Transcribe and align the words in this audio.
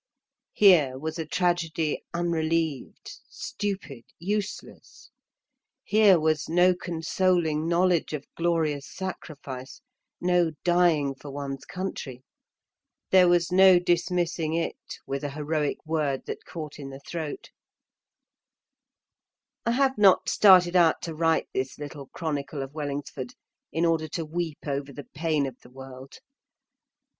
Here 0.55 0.97
was 0.97 1.19
a 1.19 1.27
tragedy 1.27 2.03
unrelieved, 2.11 3.19
stupid, 3.29 4.03
useless. 4.17 5.11
Here 5.83 6.19
was 6.19 6.49
no 6.49 6.73
consoling 6.73 7.67
knowledge 7.67 8.11
of 8.13 8.25
glorious 8.35 8.91
sacrifice; 8.91 9.79
no 10.19 10.53
dying 10.63 11.13
for 11.13 11.29
one's 11.29 11.65
country. 11.65 12.23
There 13.11 13.27
was 13.27 13.51
no 13.51 13.77
dismissing 13.77 14.55
it 14.55 14.75
with 15.05 15.23
a 15.23 15.29
heroic 15.29 15.77
word 15.85 16.25
that 16.25 16.45
caught 16.45 16.79
in 16.79 16.89
the 16.89 16.99
throat. 17.01 17.51
I 19.67 19.71
have 19.73 19.99
not 19.99 20.29
started 20.29 20.75
out 20.75 21.03
to 21.03 21.13
write 21.13 21.47
this 21.53 21.77
little 21.77 22.07
chronicle 22.07 22.63
of 22.63 22.73
Wellingsford 22.73 23.35
in 23.71 23.85
order 23.85 24.07
to 24.07 24.25
weep 24.25 24.65
over 24.65 24.91
the 24.91 25.05
pain 25.13 25.45
of 25.45 25.59
the 25.59 25.69
world. 25.69 26.17